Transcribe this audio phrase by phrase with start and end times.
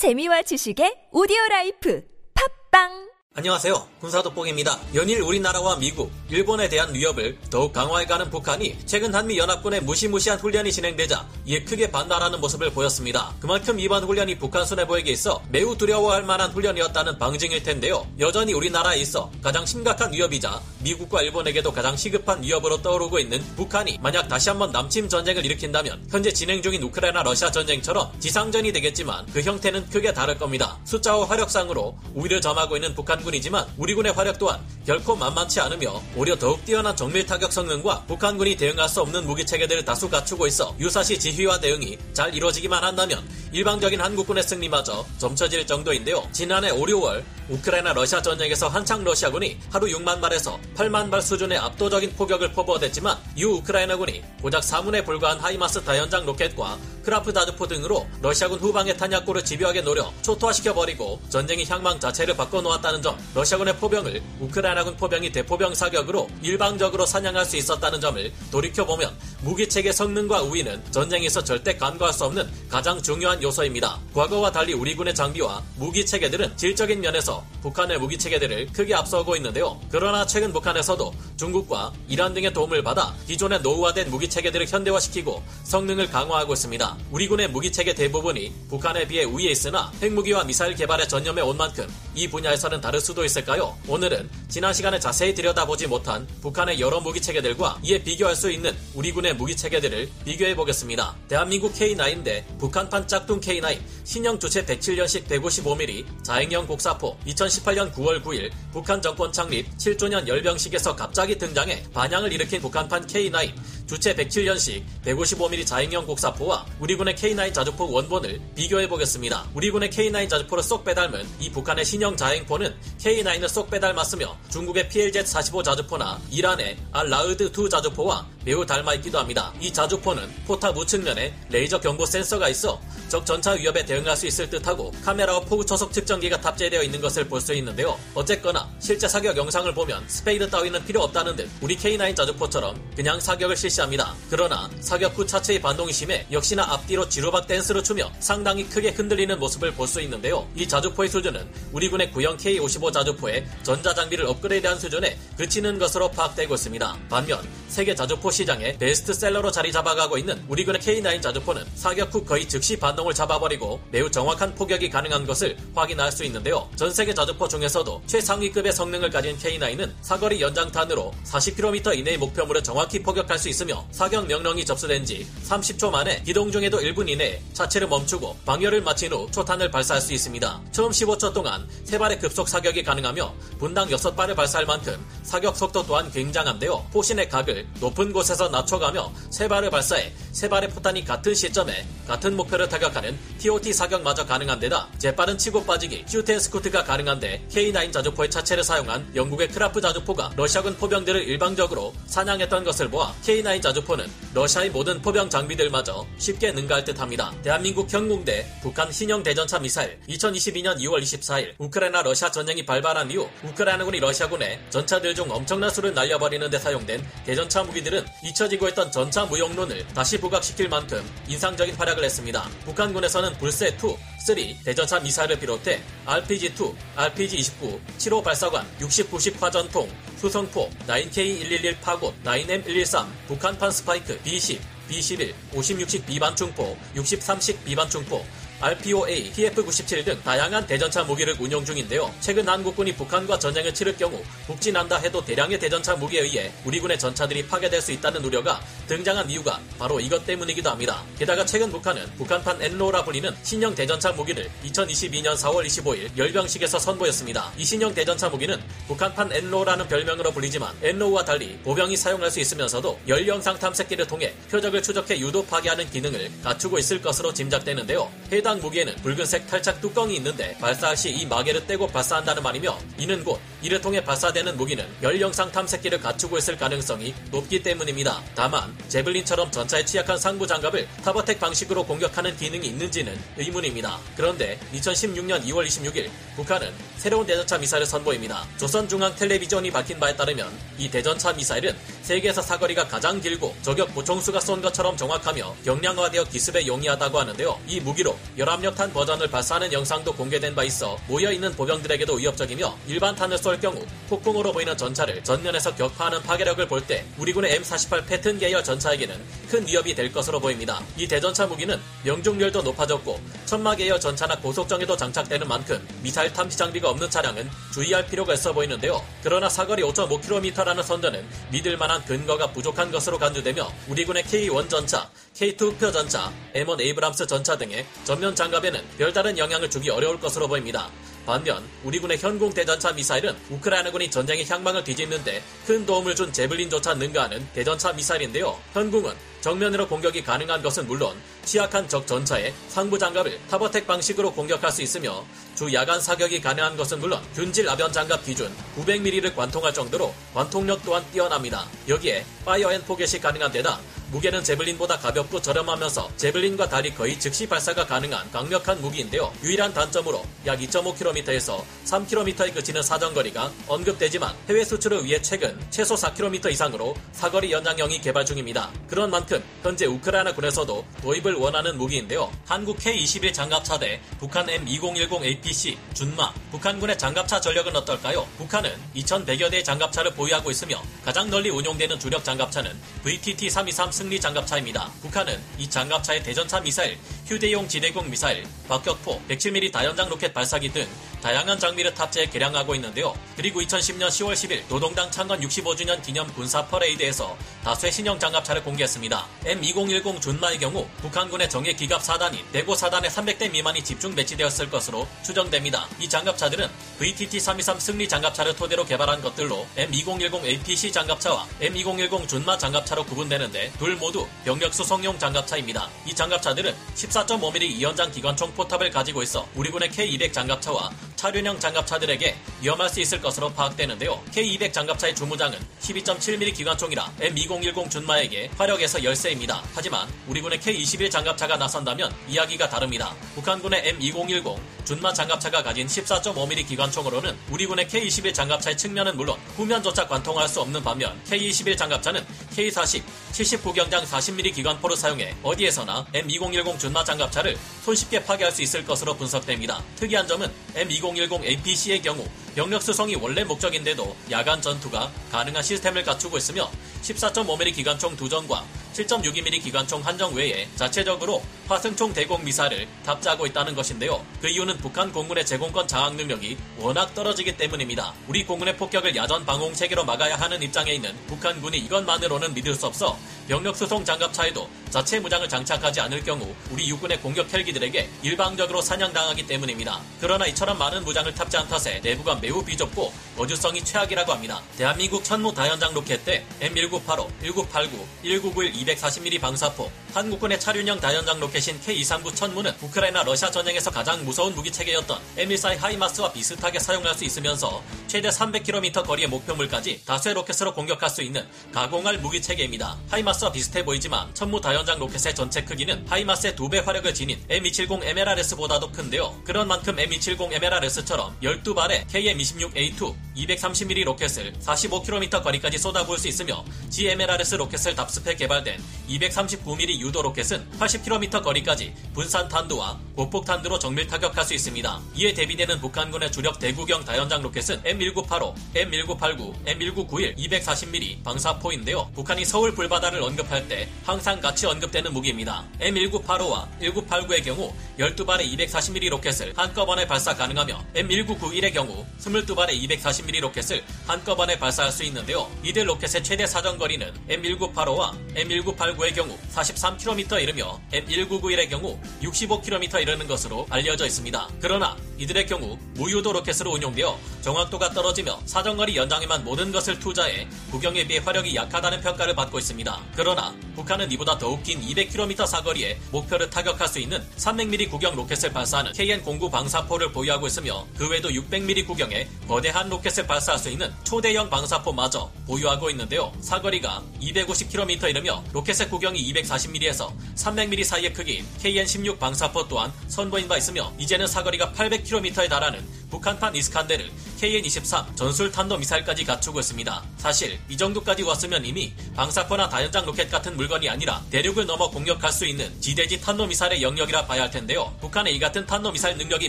[0.00, 2.00] 재미와 지식의 오디오 life.
[2.32, 3.09] 팟빵
[3.40, 3.88] 안녕하세요.
[4.00, 4.78] 군사돋보기입니다.
[4.94, 11.26] 연일 우리나라와 미국, 일본에 대한 위협을 더욱 강화해가는 북한이 최근 한미 연합군의 무시무시한 훈련이 진행되자
[11.46, 13.32] 이에 크게 반발하는 모습을 보였습니다.
[13.40, 18.06] 그만큼 이번 훈련이 북한 수뇌부에게 있어 매우 두려워할 만한 훈련이었다는 방증일 텐데요.
[18.18, 24.28] 여전히 우리나라에 있어 가장 심각한 위협이자 미국과 일본에게도 가장 시급한 위협으로 떠오르고 있는 북한이 만약
[24.28, 29.88] 다시 한번 남침 전쟁을 일으킨다면 현재 진행 중인 우크라이나 러시아 전쟁처럼 지상전이 되겠지만 그 형태는
[29.88, 30.78] 크게 다를 겁니다.
[30.84, 36.02] 숫자와 화력상으로 우위를 점하고 있는 북한 북 한군이지만 우리 군의 화력 또한 결코 만만치 않으며
[36.16, 40.74] 오히려 더욱 뛰어난 정밀 타격 성능과 북한군이 대응할 수 없는 무기 체계들을 다수 갖추고 있어
[40.78, 46.26] 유사시 지휘와 대응이 잘 이루어지기만 한다면 일방적인 한국군의 승리마저 점쳐질 정도인데요.
[46.32, 52.14] 지난해 5, 6월 우크라이나 러시아 전쟁에서 한창 러시아군이 하루 6만 발에서 8만 발 수준의 압도적인
[52.16, 58.96] 포격을 퍼부어댔지만 이후 우크라이나군이 고작 4문에 불과한 하이마스 다연장 로켓과 크라프 자주포 등으로 러시아군 후방의
[58.96, 66.28] 탄약고를 집요하게 노려 초토화시켜버리고 전쟁의 향방 자체를 바꿔놓았다는 점 러시아군의 포병을 우크라이나군 포병이 대포병 사격으로
[66.42, 73.02] 일방적으로 사냥할 수 있었다는 점을 돌이켜보면 무기체계 성능과 우위는 전쟁에서 절대 간과할 수 없는 가장
[73.02, 73.98] 중요한 요소입니다.
[74.14, 79.80] 과거와 달리 우리 군의 장비와 무기체계들은 질적인 면에서 북한의 무기체계들을 크게 앞서고 있는데요.
[79.90, 86.96] 그러나 최근 북한에서도 중국과 이란 등의 도움을 받아 기존의 노후화된 무기체계들을 현대화시키고 성능을 강화하고 있습니다.
[87.10, 92.28] 우리 군의 무기체계 대부분이 북한에 비해 우위에 있으나 핵무기와 미사일 개발에 전념해 온 만큼 이
[92.28, 93.76] 분야에서는 다를 수도 있을까요?
[93.88, 99.34] 오늘은 지난 시간에 자세히 들여다보지 못한 북한의 여러 무기체계들과 이에 비교할 수 있는 우리 군의
[99.34, 101.16] 무기체계들을 비교해 보겠습니다.
[101.28, 109.02] 대한민국 K9대 북한판 짝퉁 K9 신형 주체 107년식 155mm 자행형 곡사포 2018년 9월 9일 북한
[109.02, 113.52] 정권 창립 7조년 열병식에서 갑자기 등장해 반향을 일으킨 북한판 K9
[113.90, 119.48] 주체 107년식 155mm 자행형 곡사포와 우리군의 K9 자주포 원본을 비교해 보겠습니다.
[119.52, 126.20] 우리군의 K9 자주포를 쏙 빼닮은 이 북한의 신형 자행포는 K9을 쏙 빼닮았으며 중국의 PLZ-45 자주포나
[126.30, 129.52] 이란의 알라우드2 자주포와 매우 닮아 있기도 합니다.
[129.60, 134.92] 이 자주포는 포탑 우측면에 레이저 경보 센서가 있어 적 전차 위협에 대응할 수 있을 듯하고
[135.04, 137.98] 카메라와 포구 초속 측정기가 탑재되어 있는 것을 볼 수 있는데요.
[138.14, 143.56] 어쨌거나 실제 사격 영상을 보면 스페이드 따위는 필요 없다는 듯 우리 K9 자주포처럼 그냥 사격을
[143.56, 144.14] 실시합니다.
[144.28, 149.72] 그러나 사격 후 차체의 반동이 심해 역시나 앞뒤로 지루박 댄스를 추며 상당히 크게 흔들리는 모습을
[149.74, 150.46] 볼 수 있는데요.
[150.54, 156.54] 이 자주포의 수준은 우리 군의 구형 K55 자주포의 전자 장비를 업그레이드한 수준에 그치는 것으로 파악되고
[156.54, 156.96] 있습니다.
[157.08, 162.76] 반면 세계 자주포 시장에 베스트셀러로 자리 잡아가고 있는 우리군의 K9 자주포는 사격 후 거의 즉시
[162.78, 166.68] 반동을 잡아버리고 매우 정확한 포격이 가능한 것을 확인할 수 있는데요.
[166.76, 173.38] 전 세계 자주포 중에서도 최상위급의 성능을 가진 K9은 사거리 연장탄으로 40km 이내의 목표물을 정확히 포격할
[173.38, 178.82] 수 있으며 사격 명령이 접수된 지 30초 만에 기동 중에도 1분 이내에 차체를 멈추고 방열을
[178.82, 180.60] 마친 후 초탄을 발사할 수 있습니다.
[180.72, 186.86] 처음 15초 동안 3발의 급속 사격이 가능하며 분당 6발을 발사할 만큼 사격 속도 또한 굉장한데요.
[186.92, 193.18] 포신의 각을 높은 곳 에서 낮춰가며 3발을 발사해 3발의 포탄이 같은 시점에 같은 목표를 타격하는
[193.38, 199.12] TOT 사격마저 가능한 데다 재빠른 치고 빠지기 shoot and scoot가 가능한데 K9 자주포의 차체를 사용한
[199.14, 206.06] 영국의 크라프 자주포가 러시아군 포병들을 일방적으로 사냥했던 것을 보아 K9 자주포는 러시아의 모든 포병 장비들마저
[206.18, 207.32] 쉽게 능가할 듯합니다.
[207.42, 213.28] 대한민국 현궁 대 북한 신형 대전차 미사일 2022년 2월 24일 우크라이나 러시아 전쟁이 발발한 이후
[213.44, 219.86] 우크라이나군이 러시아군의 전차들 중 엄청난 수를 날려버리는 데 사용된 대전차 무기들은 잊혀지고 있던 전차 무용론을
[219.88, 222.48] 다시 부각시킬 만큼 인상적인 활약을 했습니다.
[222.64, 229.88] 북한군에서는 불세2, 3 대전차 미사일을 비롯해 RPG-2, RPG-29, 7호 발사관, 60, 90 화전통,
[230.18, 234.58] 수성포, 9K111 파고, 9M113, 북한판 스파이크, B10,
[234.90, 238.24] B11, 56식 비반충포, 63식 비반충포,
[238.60, 242.12] RPOA, TF-97 등 다양한 대전차 무기를 운용 중인데요.
[242.20, 247.46] 최근 한국군이 북한과 전쟁을 치를 경우 북진한다 해도 대량의 대전차 무기에 의해 우리 군의 전차들이
[247.46, 251.02] 파괴될 수 있다는 우려가 등장한 이유가 바로 이것 때문이기도 합니다.
[251.18, 257.52] 게다가 최근 북한은 북한판 NLAW라 불리는 신형 대전차 무기를 2022년 4월 25일 열병식에서 선보였습니다.
[257.56, 263.58] 이 신형 대전차 무기는 북한판 NLAW라는 별명으로 불리지만 NLAW와 달리 보병이 사용할 수 있으면서도 열영상
[263.58, 268.10] 탐색기를 통해 표적을 추적해 유도 파괴하는 기능을 갖추고 있을 것으로 짐작되는데요.
[268.30, 273.22] 해당 해당 무기에는 붉은색 탈착 뚜껑이 있는데 발사할 시 이 마개를 떼고 발사한다는 말이며 이는
[273.22, 278.22] 곧 이를 통해 발사되는 무기는 열 영상 탐색기를 갖추고 있을 가능성이 높기 때문입니다.
[278.34, 283.98] 다만 제블린처럼 전차에 취약한 상부 장갑을 타버텍 방식으로 공격하는 기능이 있는지는 의문입니다.
[284.16, 288.46] 그런데 2016년 2월 26일 북한은 새로운 대전차 미사일을 선보입니다.
[288.56, 294.62] 조선중앙 텔레비전이 밝힌 바에 따르면 이 대전차 미사일은 세계에서 사거리가 가장 길고 저격 보총수가 쏜
[294.62, 297.60] 것처럼 정확하며 경량화되어 기습에 용이하다고 하는데요.
[297.66, 303.60] 이 무기로 열압력탄 버전을 발사하는 영상도 공개된 바 있어 모여있는 보병들에게도 위협적이며 일반 탄을 쏠
[303.60, 309.14] 경우 폭풍으로 보이는 전차를 전면에서 격파하는 파괴력을 볼 때 우리군의 M48 패튼 계열 전차에게는
[309.50, 310.82] 큰 위협이 될 것으로 보입니다.
[310.96, 317.10] 이 대전차 무기는 명중률도 높아졌고 천마 계열 전차나 고속정에도 장착되는 만큼 미사일 탐지 장비가 없는
[317.10, 319.04] 차량은 주의할 필요가 있어 보이는데요.
[319.22, 325.92] 그러나 사거리 5.5km라는 선전은 믿을 만한 근거가 부족한 것으로 간주되며 우리군의 K1 전차, K2 표
[325.92, 330.90] 전차, M1 에이브람스 전차 등의 전면 장갑에는 별다른 영향을 주기 어려울 것으로 보입니다.
[331.26, 337.92] 반면 우리군의 현공 대전차 미사일은 우크라이나군이 전쟁의 향방을 뒤집는데 큰 도움을 준 제블린조차 능가하는 대전차
[337.92, 338.58] 미사일인데요.
[338.72, 344.70] 현궁은 정면으로 공격이 가능한 것은 물론 취약한 적 전차의 상부 장갑을 top attack 방식으로 공격할
[344.70, 345.24] 수 있으며
[345.54, 351.04] 주 야간 사격이 가능한 것은 물론 균질 압연 장갑 기준 900mm를 관통할 정도로 관통력 또한
[351.12, 351.66] 뛰어납니다.
[351.88, 353.78] 여기에 파이어 앤 포겟이 가능한 데다
[354.10, 359.32] 무게는 Javelin보다 가볍고 저렴하면서 Javelin과 달리 거의 즉시 발사가 가능한 강력한 무기인데요.
[359.44, 366.96] 유일한 단점으로 약 2.5km에서 3km에 그치는 사정거리가 언급되지만 해외 수출을 위해 최근 최소 4km 이상으로
[367.12, 368.70] 사거리 연장형이 개발 중입니다.
[368.88, 372.32] 그런 만큼 현재 우크라이나 군에서도 도입을 원하는 무기인데요.
[372.46, 378.26] 한국 K-21 장갑차 대 북한 M2010 APC 준마 북한군의 장갑차 전력은 어떨까요?
[378.38, 384.90] 북한은 2100여 대의 장갑차를 보유하고 있으며 가장 널리 운용되는 주력 장갑차는 VTT-323 승리 장갑차입니다.
[385.02, 390.88] 북한은 이 장갑차의 대전차 미사일, 휴대용 지대공 미사일, 박격포, 107mm 다연장 로켓 발사기 등
[391.22, 393.14] 다양한 장비를 탑재해 개량하고 있는데요.
[393.36, 399.26] 그리고 2010년 10월 10일 노동당 창건 65주년 기념 군사 퍼레이드에서 다수의 신형 장갑차를 공개했습니다.
[399.44, 405.86] M2010 준마의 경우 북한군의 정예 기갑 사단인 대고 사단의 300대 미만이 집중 배치되었을 것으로 추정됩니다.
[405.98, 406.68] 이 장갑차들은
[406.98, 414.26] VTT-323 승리 장갑차를 토대로 개발한 것들로 M2010 APC 장갑차와 M2010 준마 장갑차로 구분되는데 둘 모두
[414.44, 415.88] 병력 수송용 장갑차입니다.
[416.06, 420.90] 이 장갑차들은 14.5mm 이연장 기관총 포탑을 가지고 있어 우리군의 K200 장갑차와
[421.20, 424.22] 차륜형 장갑차들에게 위험할 수 있을 것으로 파악되는데요.
[424.32, 429.62] K200 장갑차의 주무장은 12.7mm 기관총이라 M2010 준마에게 화력에서 열세입니다.
[429.74, 433.14] 하지만 우리군의 K21 장갑차가 나선다면 이야기가 다릅니다.
[433.34, 440.62] 북한군의 M2010 준마 장갑차가 가진 14.5mm 기관총으로는 우리군의 K21 장갑차의 측면은 물론 후면조차 관통할 수
[440.62, 442.24] 없는 반면 K21 장갑차는
[442.60, 443.02] K40
[443.32, 449.82] 79경장 40mm 기관포를 사용해 어디에서나 M2010 준마 장갑차를 손쉽게 파괴할 수 있을 것으로 분석됩니다.
[449.96, 456.70] 특이한 점은 M2010 APC의 경우 병력 수송이 원래 목적인데도 야간 전투가 가능한 시스템을 갖추고 있으며
[457.02, 458.64] 14.5mm 기관총 두정과
[458.94, 464.24] 7.62mm 기관총 한정 외에 자체적으로 화승총 대공 미사일을 탑재하고 있다는 것인데요.
[464.40, 468.12] 그 이유는 북한 공군의 제공권 장악 능력이 워낙 떨어지기 때문입니다.
[468.26, 473.16] 우리 공군의 폭격을 야전 방공 체계로 막아야 하는 입장에 있는 북한군이 이것만으로는 믿을 수 없어
[473.46, 480.00] 병력 수송 장갑차에도 자체 무장을 장착하지 않을 경우 우리 육군의 공격 헬기들에게 일방적으로 사냥당하기 때문입니다.
[480.20, 484.60] 그러나 이처럼 많은 무장을 탑재한 탓에 내부가 매우 비좁고 거주성이 최악이라고 합니다.
[484.76, 492.34] 대한민국 천무 다연장 로켓 대 M1985, 1989, 1991 240mm 방사포, 한국군의 차륜형 다연장 로켓인 K239
[492.34, 498.28] 천무는 우크라이나 러시아 전쟁에서 가장 무서운 무기 체계였던 M142 HIMARS와 비슷하게 사용할 수 있으면서 최대
[498.28, 502.98] 300km 거리의 목표물까지 다수의 로켓으로 공격할 수 있는 가공할 무기 체계입니다.
[503.10, 509.40] HIMARS와 비슷해 보이지만 천무 다연장 로켓의 전체 크기는 HIMARS의 두배 화력을 지닌 M270 MLRS보다도 큰데요.
[509.44, 517.94] 그런 만큼 M270 MLRS처럼 12발의 KM26A2 230mm 로켓을 45km 거리까지 쏟아부을 수 있으며 GMLRS 로켓을
[517.94, 518.69] 답습해 개발된
[519.10, 525.00] 239mm 유도 로켓은 80km 거리까지 분산 탄두와 고폭 탄두로 정밀 타격할 수 있습니다.
[525.16, 532.10] 이에 대비되는 북한군의 주력 대구경 다연장 로켓은 M1985, M1989, M1991 240mm 방사포인데요.
[532.14, 535.64] 북한이 서울 불바다를 언급할 때 항상 같이 언급되는 무기입니다.
[535.80, 544.58] M1985와 1989의 경우 12발의 240mm 로켓을 한꺼번에 발사 가능하며 M1991의 경우 22발의 240mm 로켓을 한꺼번에
[544.58, 545.50] 발사할 수 있는데요.
[545.64, 548.14] 이들 로켓의 최대 사정거리는 M1985와
[548.62, 554.48] M1989의 경우 43km 이르며 M1991의 경우 65km 이르는 것으로 알려져 있습니다.
[554.60, 561.20] 그러나 이들의 경우 무유도 로켓으로 운용되어 정확도가 떨어지며 사정거리 연장에만 모든 것을 투자해 구경에 비해
[561.20, 563.00] 화력이 약하다는 평가를 받고 있습니다.
[563.14, 568.92] 그러나 북한은 이보다 더욱 긴 200km 사거리에 목표를 타격할 수 있는 300mm 구경 로켓을 발사하는
[568.92, 575.30] KN-09 방사포를 보유하고 있으며 그 외에도 600mm 구경의 거대한 로켓을 발사할 수 있는 초대형 방사포마저
[575.46, 576.32] 보유하고 있는데요.
[576.40, 583.92] 사거리가 250km 이르며 로켓의 구경이 240mm에서 300mm 사이의 크기인 KN-16 방사포 또한 선보인 바 있으며
[583.98, 585.09] 이제는 사거리가 800km
[585.42, 590.02] 에 달하는 북한판 이스칸데르 KN-23 전술 탄도미사일까지 갖추고 있습니다.
[590.18, 595.46] 사실 이 정도까지 왔으면 이미 방사포나 다연장 로켓 같은 물건이 아니라 대륙을 넘어 공격할 수
[595.46, 597.94] 있는 지대지 탄도미사일의 영역이라 봐야 할 텐데요.
[598.00, 599.48] 북한의 이 같은 탄도미사일 능력이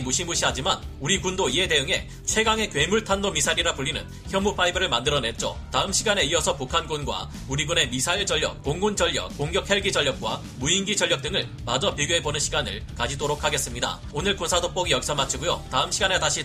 [0.00, 5.58] 무시무시하지만 우리 군도 이에 대응해 최강의 괴물 탄도미사일이라 불리는 현무5를 만들어냈죠.
[5.70, 11.20] 다음 시간에 이어서 북한군과 우리 군의 미사일 전력, 공군 전력, 공격 헬기 전력과 무인기 전력
[11.20, 14.00] 등을 마저 비교해보는 시간을 가지도록 하겠습니다.
[14.12, 15.62] 오늘 군사 돋보기 여기서 마치고요.
[15.70, 16.44] 다음 시간에 다시